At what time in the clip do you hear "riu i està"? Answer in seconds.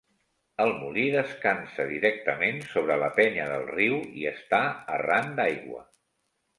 3.77-4.67